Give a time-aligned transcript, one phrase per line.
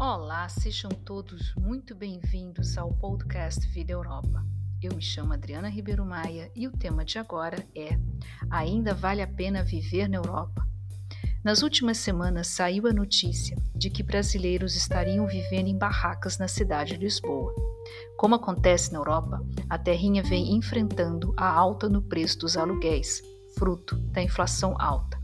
[0.00, 4.46] Olá, sejam todos muito bem-vindos ao podcast Vida Europa.
[4.80, 7.98] Eu me chamo Adriana Ribeiro Maia e o tema de agora é
[8.48, 10.64] Ainda vale a pena viver na Europa?
[11.42, 16.94] Nas últimas semanas saiu a notícia de que brasileiros estariam vivendo em barracas na cidade
[16.94, 17.52] de Lisboa.
[18.16, 23.20] Como acontece na Europa, a terrinha vem enfrentando a alta no preço dos aluguéis,
[23.56, 25.17] fruto da inflação alta.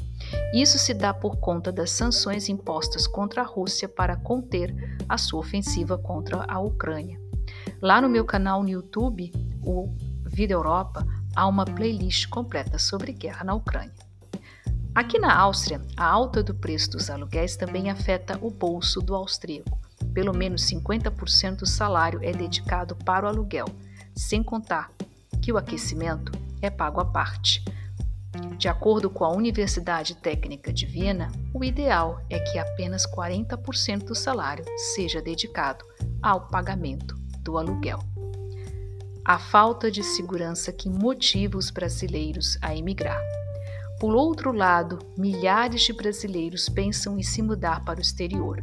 [0.54, 4.74] Isso se dá por conta das sanções impostas contra a Rússia para conter
[5.08, 7.20] a sua ofensiva contra a Ucrânia.
[7.82, 9.92] Lá no meu canal no YouTube, o
[10.24, 13.92] Vida Europa, há uma playlist completa sobre guerra na Ucrânia.
[14.94, 19.76] Aqui na Áustria, a alta do preço dos aluguéis também afeta o bolso do austríaco.
[20.12, 23.66] Pelo menos 50% do salário é dedicado para o aluguel,
[24.14, 24.92] sem contar
[25.42, 26.30] que o aquecimento
[26.62, 27.64] é pago à parte.
[28.58, 34.14] De acordo com a Universidade Técnica de Viena, o ideal é que apenas 40% do
[34.14, 35.84] salário seja dedicado
[36.20, 38.00] ao pagamento do aluguel.
[39.24, 43.22] A falta de segurança que motiva os brasileiros a emigrar.
[44.00, 48.60] Por outro lado, milhares de brasileiros pensam em se mudar para o exterior.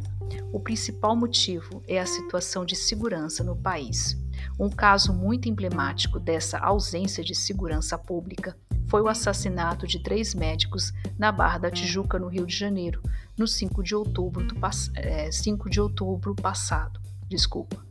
[0.52, 4.16] O principal motivo é a situação de segurança no país.
[4.58, 8.56] Um caso muito emblemático dessa ausência de segurança pública
[8.92, 13.00] foi o assassinato de três médicos na Barra da Tijuca, no Rio de Janeiro,
[13.38, 14.54] no 5 de outubro, do,
[14.94, 17.00] é, 5 de outubro passado.
[17.26, 17.82] Desculpa.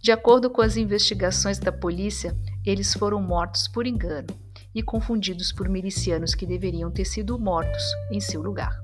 [0.00, 4.28] De acordo com as investigações da polícia, eles foram mortos por engano
[4.74, 8.74] e confundidos por milicianos que deveriam ter sido mortos em seu lugar.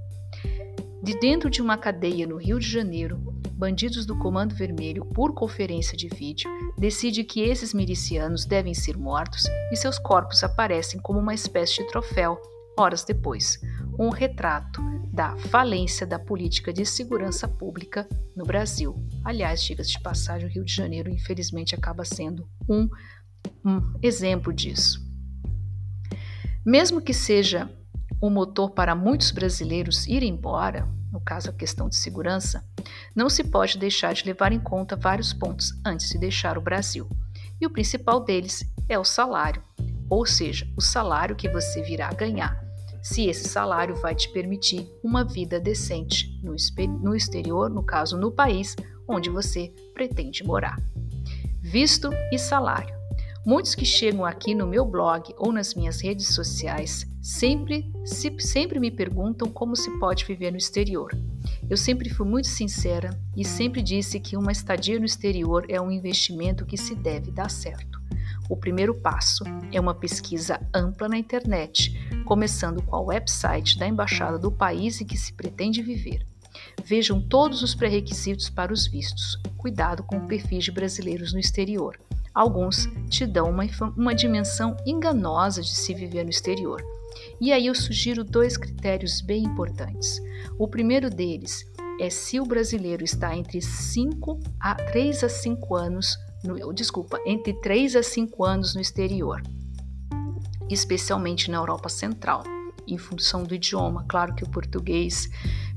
[1.03, 3.32] De dentro de uma cadeia no Rio de Janeiro,
[3.63, 9.45] bandidos do Comando Vermelho, por conferência de vídeo, decide que esses milicianos devem ser mortos
[9.71, 12.43] e seus corpos aparecem como uma espécie de troféu
[12.77, 13.61] horas depois.
[13.97, 18.97] Um retrato da falência da política de segurança pública no Brasil.
[19.25, 22.89] Aliás, diga-se de passagem, o Rio de Janeiro, infelizmente, acaba sendo um,
[23.65, 25.01] um exemplo disso.
[26.67, 27.71] Mesmo que seja
[28.21, 32.65] o motor para muitos brasileiros ir embora, no caso a questão de segurança,
[33.15, 37.09] não se pode deixar de levar em conta vários pontos antes de deixar o Brasil.
[37.61, 39.63] E o principal deles é o salário,
[40.11, 42.61] ou seja, o salário que você virá ganhar.
[43.03, 46.55] Se esse salário vai te permitir uma vida decente no,
[47.01, 48.77] no exterior, no caso no país
[49.09, 50.77] onde você pretende morar.
[51.61, 52.95] Visto e salário.
[53.45, 58.79] Muitos que chegam aqui no meu blog ou nas minhas redes sociais sempre, se, sempre
[58.79, 61.11] me perguntam como se pode viver no exterior.
[61.69, 65.91] Eu sempre fui muito sincera e sempre disse que uma estadia no exterior é um
[65.91, 68.01] investimento que se deve dar certo.
[68.49, 74.39] O primeiro passo é uma pesquisa ampla na internet, começando com o website da embaixada
[74.39, 76.27] do país em que se pretende viver.
[76.85, 79.41] Vejam todos os pré-requisitos para os vistos.
[79.57, 81.99] Cuidado com o perfil de brasileiros no exterior.
[82.35, 83.65] Alguns te dão uma,
[83.97, 86.83] uma dimensão enganosa de se viver no exterior.
[87.43, 90.23] E aí eu sugiro dois critérios bem importantes.
[90.57, 91.67] O primeiro deles
[91.99, 97.53] é se o brasileiro está entre 5 a 3 a 5 anos, no, desculpa, entre
[97.55, 99.43] 3 a 5 anos no exterior,
[100.71, 102.45] especialmente na Europa Central,
[102.87, 104.05] em função do idioma.
[104.09, 105.29] Claro que o português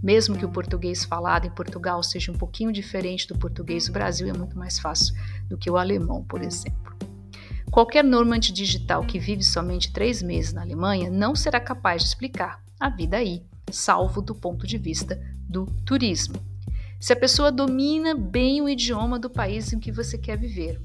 [0.04, 4.28] mesmo que o português falado em Portugal seja um pouquinho diferente do português do Brasil,
[4.28, 5.16] é muito mais fácil
[5.50, 6.85] do que o alemão, por exemplo.
[7.76, 12.64] Qualquer normante digital que vive somente três meses na Alemanha não será capaz de explicar
[12.80, 16.36] a vida aí, salvo do ponto de vista do turismo.
[17.02, 20.82] Se a pessoa domina bem o idioma do país em que você quer viver.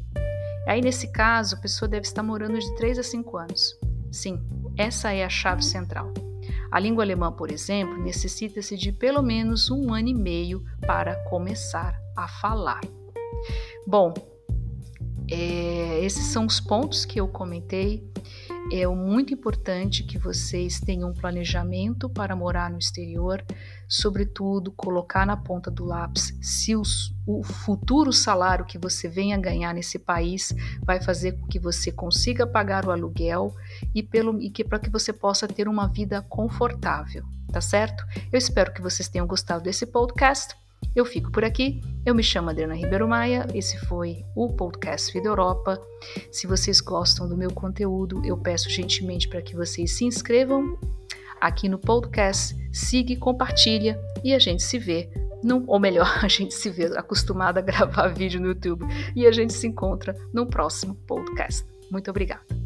[0.67, 3.79] Aí, nesse caso, a pessoa deve estar morando de 3 a 5 anos.
[4.11, 4.45] Sim,
[4.77, 6.13] essa é a chave central.
[6.73, 11.97] A língua alemã, por exemplo, necessita-se de pelo menos um ano e meio para começar
[12.17, 12.81] a falar.
[13.87, 14.13] Bom,
[15.31, 18.11] é, esses são os pontos que eu comentei
[18.73, 23.45] é muito importante que vocês tenham um planejamento para morar no exterior,
[23.89, 29.75] sobretudo colocar na ponta do lápis se os, o futuro salário que você venha ganhar
[29.75, 30.55] nesse país
[30.85, 33.53] vai fazer com que você consiga pagar o aluguel
[33.93, 34.09] e,
[34.41, 38.05] e que para que você possa ter uma vida confortável, tá certo?
[38.33, 40.55] Eu espero que vocês tenham gostado desse podcast.
[40.95, 41.81] Eu fico por aqui.
[42.05, 43.47] Eu me chamo Adriana Ribeiro Maia.
[43.55, 45.81] Esse foi o podcast Vida Europa.
[46.33, 50.79] Se vocês gostam do meu conteúdo, eu peço gentilmente para que vocês se inscrevam
[51.41, 55.11] aqui no podcast, siga e compartilha e a gente se vê
[55.43, 58.85] num, ou melhor, a gente se vê acostumada a gravar vídeo no YouTube
[59.17, 61.67] e a gente se encontra no próximo podcast.
[61.91, 62.60] Muito obrigada.